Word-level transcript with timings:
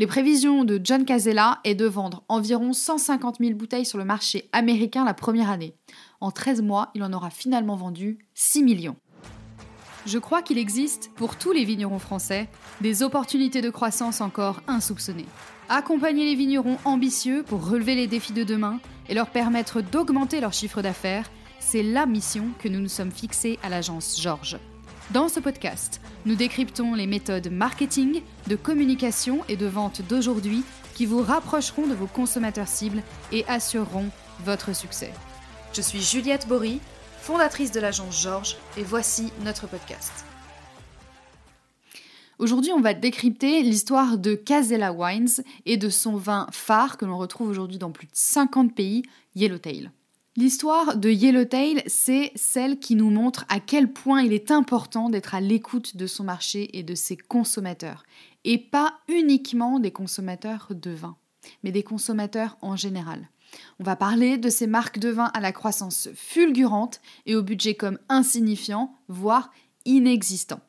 Les 0.00 0.06
prévisions 0.06 0.62
de 0.62 0.80
John 0.82 1.04
Casella 1.04 1.58
est 1.64 1.74
de 1.74 1.84
vendre 1.84 2.22
environ 2.28 2.72
150 2.72 3.38
000 3.40 3.54
bouteilles 3.54 3.84
sur 3.84 3.98
le 3.98 4.04
marché 4.04 4.48
américain 4.52 5.04
la 5.04 5.12
première 5.12 5.50
année. 5.50 5.74
En 6.20 6.30
13 6.30 6.62
mois, 6.62 6.92
il 6.94 7.02
en 7.02 7.12
aura 7.12 7.30
finalement 7.30 7.74
vendu 7.74 8.18
6 8.34 8.62
millions. 8.62 8.94
Je 10.06 10.18
crois 10.18 10.40
qu'il 10.40 10.56
existe, 10.56 11.10
pour 11.16 11.34
tous 11.34 11.50
les 11.50 11.64
vignerons 11.64 11.98
français, 11.98 12.48
des 12.80 13.02
opportunités 13.02 13.60
de 13.60 13.70
croissance 13.70 14.20
encore 14.20 14.60
insoupçonnées. 14.68 15.26
Accompagner 15.68 16.26
les 16.26 16.36
vignerons 16.36 16.78
ambitieux 16.84 17.42
pour 17.42 17.68
relever 17.68 17.96
les 17.96 18.06
défis 18.06 18.32
de 18.32 18.44
demain 18.44 18.78
et 19.08 19.14
leur 19.14 19.30
permettre 19.30 19.80
d'augmenter 19.80 20.40
leur 20.40 20.52
chiffre 20.52 20.80
d'affaires, 20.80 21.28
c'est 21.58 21.82
la 21.82 22.06
mission 22.06 22.50
que 22.60 22.68
nous 22.68 22.78
nous 22.78 22.88
sommes 22.88 23.10
fixés 23.10 23.58
à 23.64 23.68
l'agence 23.68 24.22
Georges. 24.22 24.58
Dans 25.10 25.28
ce 25.28 25.40
podcast, 25.40 26.02
nous 26.26 26.34
décryptons 26.34 26.92
les 26.92 27.06
méthodes 27.06 27.50
marketing, 27.50 28.20
de 28.46 28.56
communication 28.56 29.40
et 29.48 29.56
de 29.56 29.64
vente 29.64 30.02
d'aujourd'hui 30.06 30.64
qui 30.94 31.06
vous 31.06 31.22
rapprocheront 31.22 31.86
de 31.86 31.94
vos 31.94 32.06
consommateurs 32.06 32.68
cibles 32.68 33.02
et 33.32 33.46
assureront 33.46 34.10
votre 34.44 34.76
succès. 34.76 35.10
Je 35.72 35.80
suis 35.80 36.02
Juliette 36.02 36.46
Bory, 36.46 36.78
fondatrice 37.20 37.72
de 37.72 37.80
l'agence 37.80 38.20
Georges, 38.22 38.58
et 38.76 38.82
voici 38.82 39.32
notre 39.46 39.66
podcast. 39.66 40.26
Aujourd'hui, 42.38 42.72
on 42.72 42.82
va 42.82 42.92
décrypter 42.92 43.62
l'histoire 43.62 44.18
de 44.18 44.34
Casella 44.34 44.92
Wines 44.92 45.42
et 45.64 45.78
de 45.78 45.88
son 45.88 46.16
vin 46.16 46.48
phare 46.52 46.98
que 46.98 47.06
l'on 47.06 47.16
retrouve 47.16 47.48
aujourd'hui 47.48 47.78
dans 47.78 47.92
plus 47.92 48.08
de 48.08 48.12
50 48.12 48.74
pays, 48.74 49.04
Yellowtail. 49.34 49.90
L'histoire 50.38 50.96
de 50.96 51.10
Yellowtail, 51.10 51.82
c'est 51.88 52.30
celle 52.36 52.78
qui 52.78 52.94
nous 52.94 53.10
montre 53.10 53.44
à 53.48 53.58
quel 53.58 53.92
point 53.92 54.22
il 54.22 54.32
est 54.32 54.52
important 54.52 55.10
d'être 55.10 55.34
à 55.34 55.40
l'écoute 55.40 55.96
de 55.96 56.06
son 56.06 56.22
marché 56.22 56.78
et 56.78 56.84
de 56.84 56.94
ses 56.94 57.16
consommateurs. 57.16 58.04
Et 58.44 58.56
pas 58.56 59.00
uniquement 59.08 59.80
des 59.80 59.90
consommateurs 59.90 60.68
de 60.70 60.92
vin, 60.92 61.16
mais 61.64 61.72
des 61.72 61.82
consommateurs 61.82 62.56
en 62.60 62.76
général. 62.76 63.28
On 63.80 63.84
va 63.84 63.96
parler 63.96 64.38
de 64.38 64.48
ces 64.48 64.68
marques 64.68 65.00
de 65.00 65.08
vin 65.08 65.28
à 65.34 65.40
la 65.40 65.50
croissance 65.50 66.08
fulgurante 66.14 67.00
et 67.26 67.34
au 67.34 67.42
budget 67.42 67.74
comme 67.74 67.98
insignifiant, 68.08 68.94
voire 69.08 69.50
inexistant. 69.86 70.60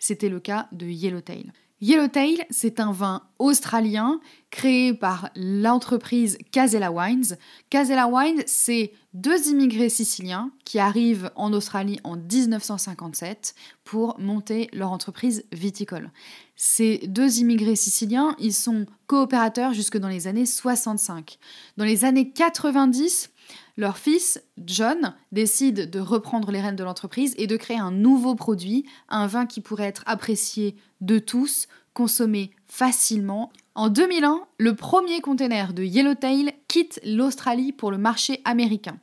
C'était 0.00 0.28
le 0.28 0.40
cas 0.40 0.66
de 0.72 0.86
Yellowtail. 0.86 1.52
Yellowtail, 1.82 2.46
c'est 2.48 2.80
un 2.80 2.90
vin 2.90 3.22
australien 3.38 4.18
créé 4.50 4.94
par 4.94 5.28
l'entreprise 5.36 6.38
Casella 6.50 6.90
Wines. 6.90 7.36
Casella 7.68 8.08
Wines, 8.08 8.42
c'est 8.46 8.92
deux 9.12 9.48
immigrés 9.48 9.90
siciliens 9.90 10.50
qui 10.64 10.78
arrivent 10.78 11.30
en 11.36 11.52
Australie 11.52 12.00
en 12.02 12.16
1957 12.16 13.54
pour 13.84 14.18
monter 14.18 14.70
leur 14.72 14.90
entreprise 14.90 15.44
viticole. 15.52 16.10
Ces 16.54 16.98
deux 17.08 17.40
immigrés 17.40 17.76
siciliens, 17.76 18.34
ils 18.38 18.54
sont 18.54 18.86
coopérateurs 19.06 19.74
jusque 19.74 19.98
dans 19.98 20.08
les 20.08 20.26
années 20.26 20.46
65. 20.46 21.38
Dans 21.76 21.84
les 21.84 22.06
années 22.06 22.30
90, 22.30 23.30
leur 23.76 23.98
fils, 23.98 24.42
John, 24.64 25.14
décide 25.32 25.90
de 25.90 26.00
reprendre 26.00 26.50
les 26.50 26.60
rênes 26.60 26.76
de 26.76 26.84
l'entreprise 26.84 27.34
et 27.36 27.46
de 27.46 27.56
créer 27.56 27.78
un 27.78 27.90
nouveau 27.90 28.34
produit, 28.34 28.86
un 29.08 29.26
vin 29.26 29.44
qui 29.44 29.60
pourrait 29.60 29.84
être 29.84 30.02
apprécié 30.06 30.76
de 31.02 31.18
tous, 31.18 31.68
consommé 31.92 32.50
facilement. 32.66 33.52
En 33.74 33.88
2001, 33.88 34.46
le 34.58 34.74
premier 34.74 35.20
container 35.20 35.74
de 35.74 35.82
Yellowtail 35.82 36.52
quitte 36.68 37.00
l'Australie 37.04 37.72
pour 37.72 37.90
le 37.90 37.98
marché 37.98 38.40
américain. 38.44 38.98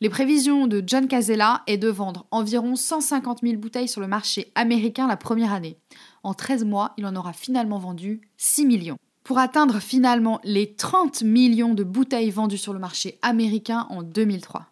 Les 0.00 0.08
prévisions 0.08 0.68
de 0.68 0.82
John 0.84 1.08
Casella 1.08 1.62
est 1.66 1.78
de 1.78 1.88
vendre 1.88 2.26
environ 2.30 2.76
150 2.76 3.40
000 3.42 3.56
bouteilles 3.56 3.88
sur 3.88 4.00
le 4.00 4.06
marché 4.06 4.52
américain 4.54 5.08
la 5.08 5.16
première 5.16 5.52
année. 5.52 5.78
En 6.22 6.34
13 6.34 6.64
mois, 6.64 6.94
il 6.96 7.06
en 7.06 7.16
aura 7.16 7.32
finalement 7.32 7.78
vendu 7.78 8.20
6 8.36 8.66
millions 8.66 8.98
pour 9.28 9.38
atteindre 9.38 9.78
finalement 9.78 10.40
les 10.42 10.72
30 10.72 11.22
millions 11.22 11.74
de 11.74 11.84
bouteilles 11.84 12.30
vendues 12.30 12.56
sur 12.56 12.72
le 12.72 12.78
marché 12.78 13.18
américain 13.20 13.86
en 13.90 14.02
2003. 14.02 14.64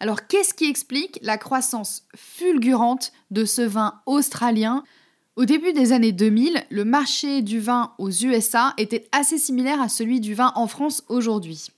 Alors 0.00 0.26
qu'est-ce 0.26 0.52
qui 0.52 0.68
explique 0.68 1.20
la 1.22 1.38
croissance 1.38 2.08
fulgurante 2.16 3.12
de 3.30 3.44
ce 3.44 3.62
vin 3.62 4.00
australien? 4.06 4.82
Au 5.36 5.44
début 5.44 5.72
des 5.72 5.92
années 5.92 6.10
2000, 6.10 6.64
le 6.70 6.84
marché 6.84 7.40
du 7.40 7.60
vin 7.60 7.92
aux 7.98 8.10
USA 8.10 8.74
était 8.78 9.08
assez 9.12 9.38
similaire 9.38 9.80
à 9.80 9.88
celui 9.88 10.18
du 10.18 10.34
vin 10.34 10.50
en 10.56 10.66
France 10.66 11.04
aujourd'hui. 11.08 11.68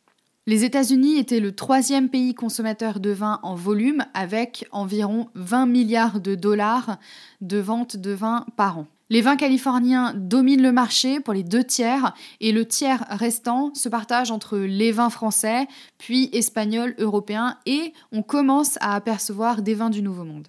Les 0.47 0.65
États-Unis 0.65 1.19
étaient 1.19 1.38
le 1.38 1.54
troisième 1.54 2.09
pays 2.09 2.32
consommateur 2.32 2.98
de 2.98 3.10
vin 3.10 3.41
en 3.42 3.56
volume 3.56 4.06
avec 4.15 4.66
environ 4.72 5.28
20 5.34 5.66
milliards 5.66 6.19
de 6.19 6.34
dollars 6.34 6.97
de 7.42 7.59
vente 7.59 7.98
de 7.98 8.12
vin 8.12 8.47
par 8.56 8.78
an. 8.78 8.87
Les 9.12 9.20
vins 9.20 9.36
californiens 9.36 10.14
dominent 10.16 10.62
le 10.62 10.72
marché 10.72 11.20
pour 11.20 11.34
les 11.34 11.42
deux 11.42 11.64
tiers 11.64 12.14
et 12.40 12.50
le 12.50 12.64
tiers 12.64 13.04
restant 13.10 13.74
se 13.74 13.90
partage 13.90 14.30
entre 14.30 14.56
les 14.56 14.90
vins 14.90 15.10
français, 15.10 15.68
puis 15.98 16.30
espagnols, 16.32 16.94
européens 16.96 17.58
et 17.66 17.92
on 18.10 18.22
commence 18.22 18.78
à 18.80 18.94
apercevoir 18.94 19.60
des 19.60 19.74
vins 19.74 19.90
du 19.90 20.00
Nouveau 20.00 20.24
Monde. 20.24 20.48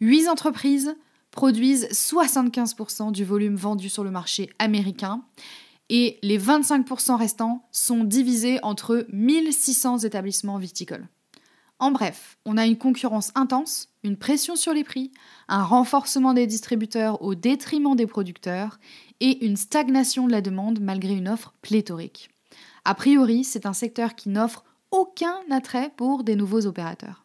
Huit 0.00 0.26
entreprises 0.26 0.96
produisent 1.30 1.86
75% 1.92 3.12
du 3.12 3.24
volume 3.24 3.54
vendu 3.54 3.88
sur 3.88 4.02
le 4.02 4.10
marché 4.10 4.50
américain 4.58 5.22
et 5.88 6.18
les 6.24 6.36
25% 6.36 7.14
restants 7.14 7.68
sont 7.70 8.02
divisés 8.02 8.58
entre 8.64 9.06
1600 9.12 9.98
établissements 9.98 10.58
viticoles. 10.58 11.06
En 11.80 11.90
bref, 11.90 12.38
on 12.44 12.56
a 12.56 12.66
une 12.66 12.78
concurrence 12.78 13.32
intense, 13.34 13.88
une 14.04 14.16
pression 14.16 14.54
sur 14.54 14.72
les 14.72 14.84
prix, 14.84 15.10
un 15.48 15.64
renforcement 15.64 16.32
des 16.32 16.46
distributeurs 16.46 17.20
au 17.22 17.34
détriment 17.34 17.96
des 17.96 18.06
producteurs 18.06 18.78
et 19.20 19.44
une 19.44 19.56
stagnation 19.56 20.26
de 20.26 20.32
la 20.32 20.40
demande 20.40 20.80
malgré 20.80 21.14
une 21.14 21.28
offre 21.28 21.52
pléthorique. 21.62 22.30
A 22.84 22.94
priori, 22.94 23.42
c'est 23.44 23.66
un 23.66 23.72
secteur 23.72 24.14
qui 24.14 24.28
n'offre 24.28 24.64
aucun 24.90 25.40
attrait 25.50 25.90
pour 25.96 26.22
des 26.22 26.36
nouveaux 26.36 26.66
opérateurs. 26.66 27.24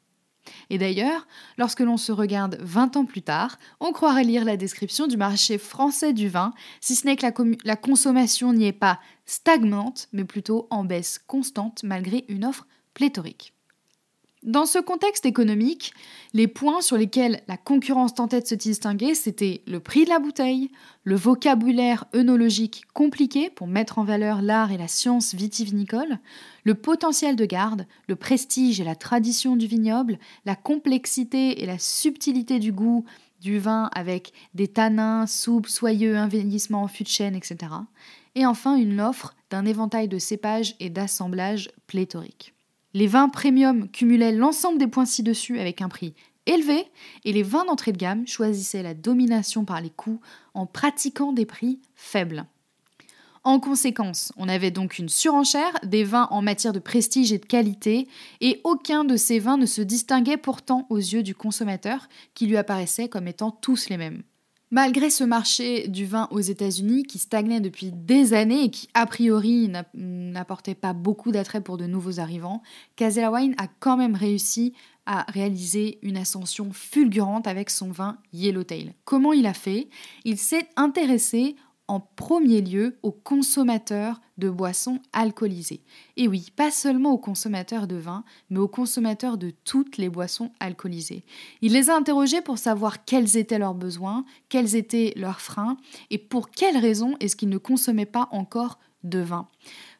Et 0.71 0.79
d'ailleurs, 0.79 1.27
lorsque 1.59 1.81
l'on 1.81 1.97
se 1.97 2.11
regarde 2.11 2.57
20 2.59 2.97
ans 2.97 3.05
plus 3.05 3.21
tard, 3.21 3.59
on 3.79 3.91
croirait 3.91 4.23
lire 4.23 4.45
la 4.45 4.57
description 4.57 5.05
du 5.05 5.17
marché 5.17 5.59
français 5.59 6.11
du 6.11 6.27
vin, 6.27 6.53
si 6.81 6.95
ce 6.95 7.05
n'est 7.05 7.15
que 7.15 7.25
la, 7.25 7.33
la 7.65 7.75
consommation 7.75 8.51
n'y 8.51 8.65
est 8.65 8.71
pas 8.71 8.99
stagnante, 9.27 10.07
mais 10.11 10.23
plutôt 10.23 10.67
en 10.71 10.85
baisse 10.85 11.19
constante 11.27 11.83
malgré 11.83 12.25
une 12.29 12.45
offre 12.45 12.65
pléthorique. 12.95 13.53
Dans 14.43 14.65
ce 14.65 14.79
contexte 14.79 15.25
économique, 15.25 15.93
les 16.33 16.47
points 16.47 16.79
sur 16.79 16.95
lesquels 16.95 17.41
la 17.49 17.57
concurrence 17.57 18.13
tentait 18.13 18.39
de 18.39 18.47
se 18.47 18.55
distinguer, 18.55 19.13
c'était 19.13 19.61
le 19.67 19.81
prix 19.81 20.05
de 20.05 20.09
la 20.09 20.19
bouteille, 20.19 20.71
le 21.03 21.17
vocabulaire 21.17 22.05
œnologique 22.15 22.85
compliqué 22.93 23.49
pour 23.49 23.67
mettre 23.67 23.99
en 23.99 24.05
valeur 24.05 24.41
l'art 24.41 24.71
et 24.71 24.77
la 24.77 24.87
science 24.87 25.35
vitivinicole, 25.35 26.19
le 26.63 26.73
potentiel 26.73 27.35
de 27.35 27.43
garde, 27.43 27.85
le 28.07 28.15
prestige 28.15 28.79
et 28.79 28.85
la 28.85 28.95
tradition 28.95 29.57
du 29.57 29.67
vignoble, 29.67 30.17
la 30.45 30.55
complexité 30.55 31.61
et 31.61 31.65
la 31.65 31.77
subtilité 31.77 32.59
du 32.59 32.71
goût 32.71 33.03
du 33.41 33.59
vin 33.59 33.89
avec 33.93 34.31
des 34.53 34.69
tanins, 34.69 35.27
soupes, 35.27 35.67
soyeux, 35.67 36.15
un 36.15 36.29
vieillissement 36.29 36.83
en 36.83 36.87
fût 36.87 37.03
de 37.03 37.09
chêne, 37.09 37.35
etc. 37.35 37.57
Et 38.35 38.45
enfin 38.45 38.77
une 38.77 39.01
offre 39.01 39.35
d'un 39.49 39.65
éventail 39.65 40.07
de 40.07 40.17
cépages 40.17 40.75
et 40.79 40.89
d'assemblages 40.89 41.71
pléthoriques. 41.87 42.53
Les 42.93 43.07
vins 43.07 43.29
premium 43.29 43.89
cumulaient 43.89 44.31
l'ensemble 44.31 44.79
des 44.79 44.87
points 44.87 45.05
ci-dessus 45.05 45.59
avec 45.59 45.81
un 45.81 45.89
prix 45.89 46.13
élevé 46.45 46.85
et 47.23 47.31
les 47.31 47.43
vins 47.43 47.65
d'entrée 47.65 47.91
de 47.91 47.97
gamme 47.97 48.27
choisissaient 48.27 48.83
la 48.83 48.95
domination 48.95 49.65
par 49.65 49.81
les 49.81 49.91
coûts 49.91 50.19
en 50.53 50.65
pratiquant 50.65 51.31
des 51.31 51.45
prix 51.45 51.79
faibles. 51.95 52.45
En 53.43 53.59
conséquence, 53.59 54.33
on 54.35 54.49
avait 54.49 54.71
donc 54.71 54.99
une 54.99 55.07
surenchère 55.07 55.71
des 55.83 56.03
vins 56.03 56.27
en 56.31 56.41
matière 56.41 56.73
de 56.73 56.79
prestige 56.79 57.31
et 57.31 57.37
de 57.37 57.45
qualité, 57.45 58.07
et 58.41 58.59
aucun 58.65 59.05
de 59.05 59.15
ces 59.15 59.39
vins 59.39 59.57
ne 59.57 59.65
se 59.65 59.81
distinguait 59.81 60.37
pourtant 60.37 60.85
aux 60.89 60.97
yeux 60.97 61.23
du 61.23 61.33
consommateur, 61.33 62.09
qui 62.33 62.47
lui 62.47 62.57
apparaissait 62.57 63.07
comme 63.07 63.29
étant 63.29 63.51
tous 63.51 63.87
les 63.87 63.97
mêmes. 63.97 64.23
Malgré 64.71 65.09
ce 65.09 65.23
marché 65.23 65.87
du 65.87 66.05
vin 66.05 66.27
aux 66.29 66.39
États-Unis 66.39 67.03
qui 67.03 67.17
stagnait 67.17 67.59
depuis 67.59 67.91
des 67.91 68.33
années 68.33 68.65
et 68.65 68.69
qui 68.69 68.87
a 68.93 69.07
priori 69.07 69.71
n'apportait 69.95 70.75
pas 70.75 70.93
beaucoup 70.93 71.31
d'attrait 71.31 71.61
pour 71.61 71.77
de 71.77 71.87
nouveaux 71.87 72.19
arrivants, 72.19 72.61
Casella 72.95 73.31
Wine 73.31 73.55
a 73.57 73.65
quand 73.79 73.97
même 73.97 74.13
réussi 74.13 74.73
à 75.07 75.25
réaliser 75.31 75.97
une 76.03 76.17
ascension 76.17 76.71
fulgurante 76.71 77.47
avec 77.47 77.71
son 77.71 77.89
vin 77.89 78.19
Yellowtail. 78.31 78.93
Comment 79.05 79.33
il 79.33 79.47
a 79.47 79.55
fait? 79.55 79.89
Il 80.23 80.37
s'est 80.37 80.67
intéressé 80.75 81.55
en 81.89 81.99
premier 81.99 82.61
lieu 82.61 82.97
aux 83.01 83.11
consommateurs 83.11 84.21
de 84.37 84.49
boissons 84.49 84.99
alcoolisées. 85.11 85.81
Et 86.17 86.27
oui, 86.27 86.47
pas 86.55 86.69
seulement 86.69 87.11
aux 87.11 87.17
consommateurs 87.17 87.87
de 87.87 87.95
vin, 87.95 88.23
mais 88.49 88.59
aux 88.59 88.67
consommateurs 88.67 89.37
de 89.39 89.51
toutes 89.65 89.97
les 89.97 90.07
boissons 90.07 90.51
alcoolisées. 90.59 91.25
Il 91.61 91.73
les 91.73 91.89
a 91.89 91.95
interrogés 91.95 92.41
pour 92.41 92.59
savoir 92.59 93.03
quels 93.05 93.37
étaient 93.37 93.57
leurs 93.57 93.73
besoins, 93.73 94.23
quels 94.49 94.75
étaient 94.75 95.13
leurs 95.15 95.41
freins 95.41 95.77
et 96.11 96.19
pour 96.19 96.51
quelles 96.51 96.77
raisons 96.77 97.17
est-ce 97.19 97.35
qu'ils 97.35 97.49
ne 97.49 97.57
consommaient 97.57 98.05
pas 98.05 98.29
encore 98.31 98.79
de 99.03 99.19
vin. 99.19 99.47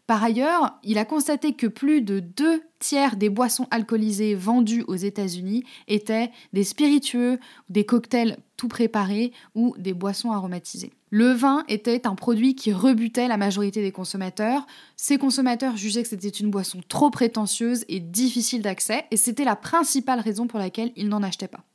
Par 0.09 0.23
ailleurs, 0.23 0.79
il 0.81 0.97
a 0.97 1.05
constaté 1.05 1.53
que 1.53 1.67
plus 1.67 2.01
de 2.01 2.19
deux 2.19 2.63
tiers 2.79 3.15
des 3.15 3.29
boissons 3.29 3.67
alcoolisées 3.69 4.33
vendues 4.33 4.83
aux 4.87 4.95
États-Unis 4.95 5.63
étaient 5.87 6.31
des 6.51 6.63
spiritueux, 6.63 7.37
des 7.69 7.85
cocktails 7.85 8.39
tout 8.57 8.67
préparés 8.67 9.31
ou 9.53 9.75
des 9.77 9.93
boissons 9.93 10.31
aromatisées. 10.31 10.93
Le 11.11 11.31
vin 11.33 11.63
était 11.67 12.07
un 12.07 12.15
produit 12.15 12.55
qui 12.55 12.73
rebutait 12.73 13.27
la 13.27 13.37
majorité 13.37 13.83
des 13.83 13.91
consommateurs. 13.91 14.65
Ces 14.95 15.19
consommateurs 15.19 15.77
jugeaient 15.77 16.01
que 16.01 16.09
c'était 16.09 16.27
une 16.27 16.49
boisson 16.49 16.81
trop 16.87 17.11
prétentieuse 17.11 17.85
et 17.87 17.99
difficile 17.99 18.63
d'accès, 18.63 19.05
et 19.11 19.15
c'était 19.15 19.45
la 19.45 19.55
principale 19.55 20.21
raison 20.21 20.47
pour 20.47 20.57
laquelle 20.57 20.91
ils 20.95 21.07
n'en 21.07 21.21
achetaient 21.21 21.47
pas. 21.47 21.68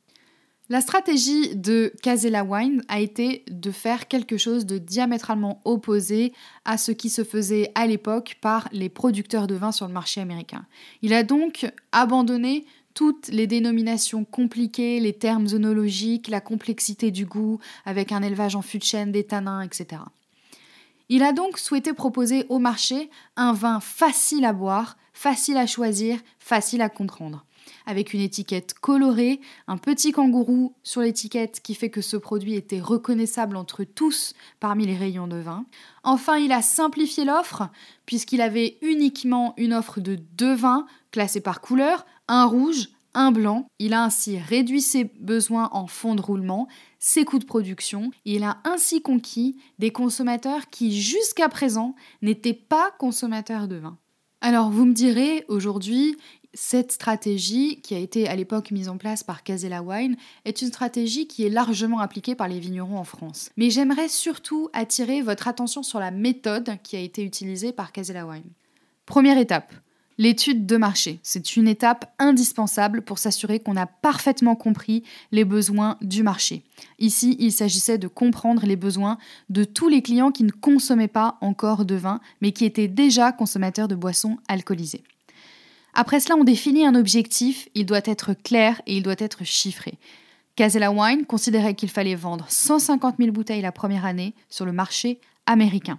La 0.67 0.81
stratégie 0.81 1.55
de 1.55 1.93
Casella 2.01 2.43
Wine 2.43 2.83
a 2.87 2.99
été 2.99 3.43
de 3.51 3.69
faire 3.69 4.07
quelque 4.07 4.37
chose 4.37 4.65
de 4.65 4.79
diamétralement 4.79 5.61
opposé 5.63 6.33
à 6.65 6.79
ce 6.79 6.91
qui 6.91 7.11
se 7.11 7.23
faisait 7.23 7.71
à 7.75 7.85
l'époque 7.85 8.37
par 8.41 8.67
les 8.71 8.89
producteurs 8.89 9.45
de 9.45 9.53
vin 9.53 9.71
sur 9.71 9.87
le 9.87 9.93
marché 9.93 10.21
américain. 10.21 10.65
Il 11.03 11.13
a 11.13 11.21
donc 11.21 11.71
abandonné 11.91 12.65
toutes 12.95 13.27
les 13.27 13.45
dénominations 13.45 14.25
compliquées, 14.25 14.99
les 14.99 15.13
termes 15.13 15.45
œnologiques, 15.53 16.29
la 16.29 16.41
complexité 16.41 17.11
du 17.11 17.27
goût, 17.27 17.59
avec 17.85 18.11
un 18.11 18.23
élevage 18.23 18.55
en 18.55 18.63
fût 18.63 18.79
de 18.79 18.83
chêne, 18.85 19.11
des 19.11 19.23
tanins, 19.23 19.61
etc. 19.61 20.01
Il 21.09 21.21
a 21.21 21.31
donc 21.31 21.59
souhaité 21.59 21.93
proposer 21.93 22.47
au 22.49 22.57
marché 22.57 23.11
un 23.35 23.53
vin 23.53 23.79
facile 23.79 24.45
à 24.45 24.53
boire, 24.53 24.97
facile 25.13 25.57
à 25.57 25.67
choisir, 25.67 26.17
facile 26.39 26.81
à 26.81 26.89
comprendre 26.89 27.44
avec 27.85 28.13
une 28.13 28.21
étiquette 28.21 28.73
colorée, 28.73 29.39
un 29.67 29.77
petit 29.77 30.11
kangourou 30.11 30.73
sur 30.83 31.01
l'étiquette 31.01 31.61
qui 31.61 31.75
fait 31.75 31.89
que 31.89 32.01
ce 32.01 32.17
produit 32.17 32.55
était 32.55 32.79
reconnaissable 32.79 33.55
entre 33.55 33.83
tous 33.83 34.33
parmi 34.59 34.85
les 34.85 34.95
rayons 34.95 35.27
de 35.27 35.37
vin. 35.37 35.65
Enfin, 36.03 36.37
il 36.37 36.51
a 36.51 36.61
simplifié 36.61 37.25
l'offre 37.25 37.69
puisqu'il 38.05 38.41
avait 38.41 38.77
uniquement 38.81 39.53
une 39.57 39.73
offre 39.73 39.99
de 39.99 40.15
deux 40.15 40.55
vins 40.55 40.85
classés 41.11 41.41
par 41.41 41.61
couleur, 41.61 42.05
un 42.27 42.45
rouge, 42.45 42.89
un 43.15 43.31
blanc. 43.31 43.67
Il 43.79 43.93
a 43.93 44.03
ainsi 44.03 44.37
réduit 44.37 44.81
ses 44.81 45.05
besoins 45.05 45.69
en 45.71 45.87
fonds 45.87 46.15
de 46.15 46.21
roulement, 46.21 46.67
ses 46.99 47.25
coûts 47.25 47.39
de 47.39 47.45
production. 47.45 48.11
il 48.25 48.43
a 48.43 48.57
ainsi 48.63 49.01
conquis 49.01 49.57
des 49.79 49.91
consommateurs 49.91 50.69
qui 50.69 50.99
jusqu'à 50.99 51.49
présent 51.49 51.95
n'étaient 52.21 52.53
pas 52.53 52.91
consommateurs 52.99 53.67
de 53.67 53.77
vin. 53.77 53.97
Alors 54.41 54.69
vous 54.69 54.85
me 54.85 54.93
direz, 54.93 55.45
aujourd'hui, 55.47 56.17
cette 56.55 56.93
stratégie, 56.93 57.81
qui 57.81 57.93
a 57.93 57.99
été 57.99 58.27
à 58.27 58.35
l'époque 58.35 58.71
mise 58.71 58.89
en 58.89 58.97
place 58.97 59.23
par 59.23 59.43
Casella 59.43 59.83
Wine, 59.83 60.15
est 60.45 60.61
une 60.61 60.69
stratégie 60.69 61.27
qui 61.27 61.45
est 61.45 61.49
largement 61.49 61.99
appliquée 61.99 62.33
par 62.33 62.47
les 62.47 62.59
vignerons 62.59 62.97
en 62.97 63.03
France. 63.03 63.51
Mais 63.57 63.69
j'aimerais 63.69 64.07
surtout 64.07 64.69
attirer 64.73 65.21
votre 65.21 65.47
attention 65.47 65.83
sur 65.83 65.99
la 65.99 66.11
méthode 66.11 66.77
qui 66.81 66.95
a 66.95 66.99
été 66.99 67.23
utilisée 67.23 67.73
par 67.73 67.91
Casella 67.91 68.25
Wine. 68.25 68.49
Première 69.05 69.37
étape, 69.37 69.73
l'étude 70.17 70.65
de 70.65 70.77
marché. 70.77 71.19
C'est 71.23 71.57
une 71.57 71.67
étape 71.67 72.13
indispensable 72.19 73.01
pour 73.01 73.19
s'assurer 73.19 73.59
qu'on 73.59 73.75
a 73.75 73.85
parfaitement 73.85 74.55
compris 74.55 75.03
les 75.31 75.45
besoins 75.45 75.97
du 76.01 76.23
marché. 76.23 76.63
Ici, 76.99 77.35
il 77.39 77.51
s'agissait 77.51 77.97
de 77.97 78.07
comprendre 78.07 78.65
les 78.65 78.77
besoins 78.77 79.17
de 79.49 79.63
tous 79.63 79.89
les 79.89 80.01
clients 80.01 80.31
qui 80.31 80.43
ne 80.43 80.51
consommaient 80.51 81.07
pas 81.07 81.37
encore 81.41 81.85
de 81.85 81.95
vin, 81.95 82.19
mais 82.41 82.51
qui 82.51 82.65
étaient 82.65 82.87
déjà 82.87 83.31
consommateurs 83.31 83.87
de 83.87 83.95
boissons 83.95 84.37
alcoolisées. 84.47 85.03
Après 85.97 86.19
cela, 86.19 86.35
on 86.35 86.43
définit 86.43 86.85
un 86.85 86.93
objectif, 86.93 87.69
il 87.73 87.85
doit 87.85 88.01
être 88.03 88.33
clair 88.33 88.81
et 88.85 88.97
il 88.97 89.01
doit 89.01 89.15
être 89.17 89.45
chiffré. 89.45 89.97
Casella 90.57 90.91
Wine 90.91 91.25
considérait 91.25 91.73
qu'il 91.73 91.89
fallait 91.89 92.15
vendre 92.15 92.45
150 92.49 93.15
000 93.17 93.31
bouteilles 93.31 93.61
la 93.61 93.71
première 93.71 94.05
année 94.05 94.35
sur 94.49 94.65
le 94.65 94.73
marché 94.73 95.21
américain. 95.45 95.97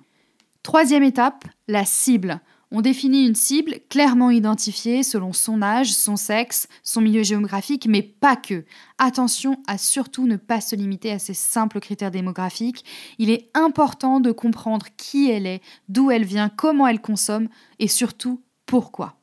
Troisième 0.62 1.02
étape, 1.02 1.46
la 1.66 1.87
cible. 1.87 2.40
On 2.70 2.82
définit 2.82 3.26
une 3.26 3.34
cible 3.34 3.76
clairement 3.88 4.31
identifiée 4.31 5.02
selon 5.02 5.32
son 5.32 5.62
âge, 5.62 5.94
son 5.94 6.16
sexe, 6.16 6.69
son 6.82 7.00
milieu 7.00 7.22
géographique, 7.22 7.87
mais 7.88 8.02
pas 8.02 8.37
que. 8.37 8.64
Attention 8.99 9.62
à 9.66 9.78
surtout 9.78 10.26
ne 10.26 10.37
pas 10.37 10.60
se 10.60 10.76
limiter 10.76 11.10
à 11.10 11.19
ces 11.19 11.32
simples 11.32 11.81
critères 11.81 12.10
démographiques. 12.10 12.84
Il 13.19 13.31
est 13.31 13.49
important 13.54 14.20
de 14.20 14.32
comprendre 14.32 14.87
qui 14.99 15.31
elle 15.31 15.46
est, 15.46 15.62
d'où 15.88 16.10
elle 16.10 16.25
vient, 16.25 16.50
comment 16.50 16.87
elle 16.87 17.00
consomme 17.00 17.49
et 17.78 17.88
surtout 17.88 18.42
pourquoi. 18.66 19.16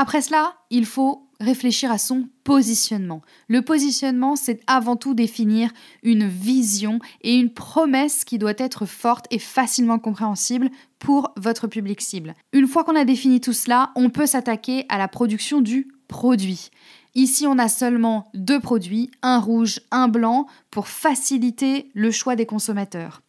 Après 0.00 0.22
cela, 0.22 0.52
il 0.70 0.86
faut 0.86 1.26
réfléchir 1.40 1.90
à 1.90 1.98
son 1.98 2.28
positionnement. 2.44 3.20
Le 3.48 3.62
positionnement, 3.62 4.36
c'est 4.36 4.60
avant 4.68 4.94
tout 4.94 5.12
définir 5.12 5.72
une 6.04 6.28
vision 6.28 7.00
et 7.22 7.34
une 7.34 7.52
promesse 7.52 8.24
qui 8.24 8.38
doit 8.38 8.54
être 8.58 8.86
forte 8.86 9.26
et 9.32 9.40
facilement 9.40 9.98
compréhensible 9.98 10.70
pour 11.00 11.32
votre 11.36 11.66
public 11.66 12.00
cible. 12.00 12.36
Une 12.52 12.68
fois 12.68 12.84
qu'on 12.84 12.94
a 12.94 13.04
défini 13.04 13.40
tout 13.40 13.52
cela, 13.52 13.90
on 13.96 14.08
peut 14.08 14.26
s'attaquer 14.26 14.86
à 14.88 14.98
la 14.98 15.08
production 15.08 15.60
du 15.60 15.88
produit. 16.06 16.70
Ici, 17.16 17.48
on 17.48 17.58
a 17.58 17.68
seulement 17.68 18.30
deux 18.34 18.60
produits, 18.60 19.10
un 19.22 19.40
rouge, 19.40 19.80
un 19.90 20.06
blanc, 20.06 20.46
pour 20.70 20.86
faciliter 20.86 21.90
le 21.94 22.12
choix 22.12 22.36
des 22.36 22.46
consommateurs. 22.46 23.20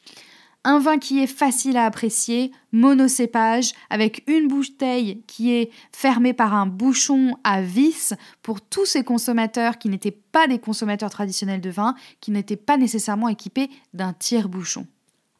Un 0.65 0.79
vin 0.79 0.97
qui 0.97 1.23
est 1.23 1.27
facile 1.27 1.77
à 1.77 1.85
apprécier, 1.85 2.51
monocépage, 2.73 3.71
avec 3.89 4.23
une 4.27 4.49
bouteille 4.49 5.23
qui 5.25 5.53
est 5.53 5.71
fermée 5.93 6.33
par 6.33 6.53
un 6.53 6.65
bouchon 6.65 7.37
à 7.45 7.61
vis 7.61 8.13
pour 8.41 8.59
tous 8.59 8.85
ces 8.85 9.05
consommateurs 9.05 9.77
qui 9.77 9.87
n'étaient 9.87 10.11
pas 10.11 10.47
des 10.47 10.59
consommateurs 10.59 11.11
traditionnels 11.11 11.61
de 11.61 11.69
vin, 11.69 11.95
qui 12.19 12.31
n'étaient 12.31 12.57
pas 12.57 12.75
nécessairement 12.75 13.29
équipés 13.29 13.69
d'un 13.93 14.11
tire-bouchon. 14.11 14.85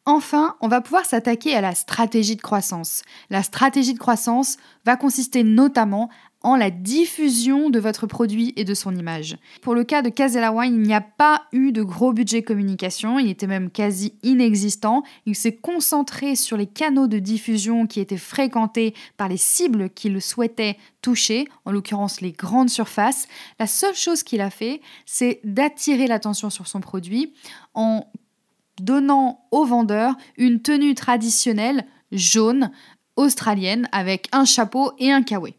Enfin, 0.06 0.56
on 0.62 0.69
va 0.69 0.80
pouvoir 0.80 1.06
s'attaquer 1.06 1.54
à 1.54 1.62
la 1.62 1.75
stratégie 1.75 2.38
de 2.38 2.42
croissance. 2.42 3.04
La 3.30 3.44
stratégie 3.44 3.94
de 3.94 4.00
croissance 4.00 4.57
va 4.86 4.95
consister 4.95 5.44
notamment 5.44 6.10
en 6.41 6.56
la 6.56 6.71
diffusion 6.71 7.69
de 7.69 7.80
votre 7.80 8.07
produit 8.07 8.53
et 8.56 8.63
de 8.63 8.74
son 8.74 8.95
image. 8.95 9.38
Pour 9.62 9.75
le 9.75 9.83
cas 9.83 10.01
de 10.01 10.09
Casella 10.09 10.53
Wine, 10.53 10.75
il 10.75 10.88
n'y 10.88 10.94
a 10.94 11.01
pas 11.01 11.44
eu 11.51 11.71
de 11.71 11.83
gros 11.83 12.13
budget 12.13 12.44
communication, 12.44 13.19
il 13.19 13.30
était 13.30 13.47
même 13.47 13.69
quasi 13.69 14.13
inexistant. 14.24 15.03
Il 15.25 15.36
s'est 15.36 15.56
concentré 15.56 16.36
sur 16.36 16.56
les 16.56 16.68
canaux 16.68 17.07
de 17.07 17.19
diffusion 17.19 17.88
qui 17.88 18.00
étaient 18.00 18.18
fréquentés 18.18 18.94
par 19.18 19.27
les 19.27 19.38
cibles 19.38 19.89
qu'il 19.89 20.21
souhaitait 20.21 20.77
toucher, 21.01 21.47
en 21.65 21.71
l'occurrence 21.71 22.21
les 22.21 22.31
grandes 22.31 22.69
surfaces. 22.69 23.27
La 23.59 23.68
seule 23.68 23.95
chose 23.95 24.24
qu'il 24.24 24.42
a 24.42 24.50
fait, 24.50 24.81
c'est 25.06 25.42
d'attirer 25.44 26.07
l'attention 26.07 26.50
sur 26.50 26.68
son 26.68 26.80
produit 26.80 27.33
en 27.74 28.06
donnant 28.80 29.45
aux 29.51 29.65
vendeurs 29.65 30.15
une 30.38 30.62
tenue 30.62 30.95
traditionnelle 30.95 31.85
jaune 32.13 32.71
australienne 33.18 33.89
avec 33.92 34.30
un 34.31 34.45
chapeau 34.45 34.94
et 34.97 35.12
un 35.12 35.21
kawé. 35.21 35.58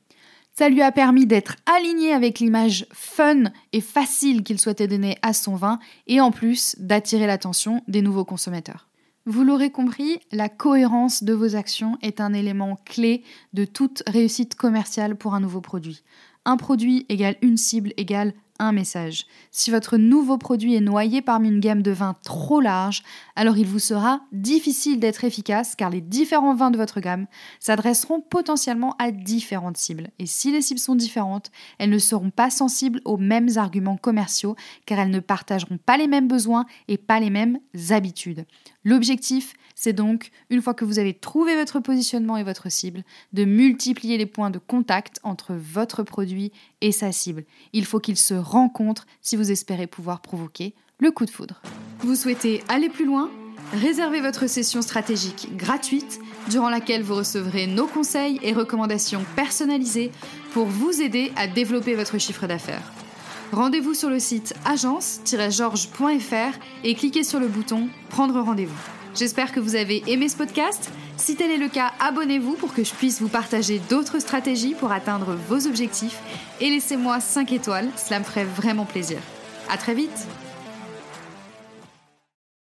Ça 0.53 0.69
lui 0.69 0.83
a 0.83 0.93
permis 0.93 1.27
d'être 1.27 1.57
aligné 1.67 2.13
avec 2.13 2.39
l'image 2.39 2.87
fun 2.93 3.45
et 3.73 3.81
facile 3.81 4.43
qu'il 4.43 4.59
souhaitait 4.59 4.89
donner 4.89 5.17
à 5.23 5.33
son 5.33 5.55
vin 5.55 5.79
et 6.07 6.21
en 6.21 6.31
plus 6.31 6.77
d'attirer 6.79 7.27
l'attention 7.27 7.83
des 7.89 8.03
nouveaux 8.03 8.25
consommateurs. 8.25 8.89
Vous 9.27 9.45
l'aurez 9.45 9.71
compris, 9.71 10.19
la 10.33 10.49
cohérence 10.49 11.23
de 11.23 11.35
vos 11.35 11.55
actions 11.55 11.99
est 12.03 12.21
un 12.21 12.33
élément 12.33 12.79
clé 12.85 13.23
de 13.53 13.65
toute 13.65 14.03
réussite 14.07 14.55
commerciale 14.55 15.17
pour 15.17 15.35
un 15.35 15.41
nouveau 15.41 15.61
produit. 15.61 16.03
Un 16.45 16.57
produit 16.57 17.07
égale 17.09 17.37
une 17.43 17.59
cible 17.59 17.93
égale 17.97 18.35
un 18.61 18.73
message. 18.73 19.27
Si 19.51 19.71
votre 19.71 19.97
nouveau 19.97 20.39
produit 20.39 20.75
est 20.75 20.81
noyé 20.81 21.23
parmi 21.23 21.49
une 21.49 21.61
gamme 21.61 21.83
de 21.83 21.91
vins 21.91 22.15
trop 22.23 22.61
large, 22.61 23.03
alors 23.35 23.57
il 23.59 23.67
vous 23.67 23.79
sera 23.79 24.21
difficile 24.31 25.01
d'être 25.01 25.25
efficace 25.25 25.75
car 25.75 25.91
les 25.91 26.01
différents 26.01 26.55
vins 26.55 26.71
de 26.71 26.77
votre 26.77 27.01
gamme 27.01 27.27
s'adresseront 27.59 28.21
potentiellement 28.21 28.95
à 28.99 29.11
différentes 29.11 29.79
cibles. 29.79 30.11
Et 30.19 30.27
si 30.27 30.53
les 30.53 30.63
cibles 30.63 30.79
sont 30.79 30.95
différentes, 30.95 31.51
elles 31.79 31.91
ne 31.91 31.99
seront 31.99 32.31
pas 32.31 32.51
sensibles 32.51 33.01
aux 33.05 33.17
mêmes 33.17 33.49
arguments 33.57 33.97
commerciaux 33.97 34.55
car 34.87 35.01
elles 35.01 35.11
ne 35.11 35.21
partageront 35.21 35.79
pas 35.79 35.97
les 35.97 36.07
mêmes 36.07 36.29
besoins 36.29 36.67
et 36.87 36.99
pas 36.99 37.19
les 37.19 37.31
mêmes 37.31 37.59
habitudes. 37.91 38.45
L'objectif, 38.85 39.55
c'est 39.83 39.95
donc, 39.95 40.31
une 40.51 40.61
fois 40.61 40.75
que 40.75 40.85
vous 40.85 40.99
avez 40.99 41.15
trouvé 41.15 41.57
votre 41.57 41.81
positionnement 41.81 42.37
et 42.37 42.43
votre 42.43 42.71
cible, 42.71 43.03
de 43.33 43.47
multiplier 43.47 44.19
les 44.19 44.27
points 44.27 44.51
de 44.51 44.59
contact 44.59 45.21
entre 45.23 45.55
votre 45.55 46.03
produit 46.03 46.53
et 46.83 46.93
sa 46.93 47.13
cible. 47.13 47.45
Il 47.73 47.87
faut 47.87 47.99
qu'ils 47.99 48.19
se 48.19 48.35
rencontrent 48.35 49.07
si 49.23 49.37
vous 49.37 49.51
espérez 49.51 49.87
pouvoir 49.87 50.21
provoquer 50.21 50.75
le 50.99 51.11
coup 51.11 51.25
de 51.25 51.31
foudre. 51.31 51.63
Vous 52.01 52.15
souhaitez 52.15 52.63
aller 52.69 52.91
plus 52.91 53.07
loin? 53.07 53.31
Réservez 53.73 54.21
votre 54.21 54.47
session 54.49 54.83
stratégique 54.83 55.57
gratuite 55.57 56.21
durant 56.51 56.69
laquelle 56.69 57.03
vous 57.03 57.15
recevrez 57.15 57.67
nos 57.67 57.87
conseils 57.87 58.39
et 58.43 58.53
recommandations 58.53 59.25
personnalisées 59.35 60.13
pour 60.53 60.67
vous 60.67 61.01
aider 61.01 61.33
à 61.37 61.47
développer 61.47 61.95
votre 61.95 62.19
chiffre 62.19 62.47
d'affaires. 62.47 62.93
Rendez-vous 63.51 63.95
sur 63.95 64.11
le 64.11 64.19
site 64.19 64.53
agence-georges.fr 64.67 66.59
et 66.85 66.95
cliquez 66.95 67.25
sur 67.25 67.41
le 67.41 67.49
bouton 67.49 67.89
Prendre 68.11 68.39
rendez-vous. 68.43 69.00
J'espère 69.15 69.53
que 69.53 69.61
vous 69.61 69.75
avez 69.75 70.03
aimé 70.07 70.29
ce 70.29 70.37
podcast. 70.37 70.91
Si 71.17 71.35
tel 71.35 71.51
est 71.51 71.59
le 71.59 71.69
cas, 71.69 71.93
abonnez-vous 72.01 72.55
pour 72.55 72.73
que 72.73 72.85
je 72.85 72.93
puisse 72.93 73.21
vous 73.21 73.29
partager 73.29 73.81
d'autres 73.91 74.21
stratégies 74.21 74.75
pour 74.75 74.93
atteindre 74.93 75.37
vos 75.49 75.67
objectifs 75.67 76.19
et 76.61 76.71
laissez-moi 76.71 77.21
5 77.21 77.53
étoiles, 77.53 77.89
cela 77.97 78.21
me 78.21 78.25
ferait 78.25 78.45
vraiment 78.45 78.87
plaisir. 78.87 79.19
À 79.69 79.77
très 79.77 79.95
vite 79.95 80.27